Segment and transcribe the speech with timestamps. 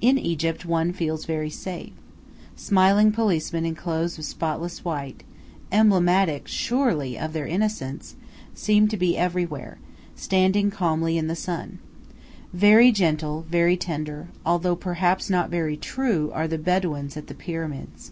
[0.00, 1.92] In Egypt one feels very safe.
[2.56, 5.22] Smiling policemen in clothes of spotless white
[5.70, 8.16] emblematic, surely, of their innocence!
[8.56, 9.78] seem to be everywhere,
[10.16, 11.78] standing calmly in the sun.
[12.52, 18.10] Very gentle, very tender, although perhaps not very true, are the Bedouins at the Pyramids.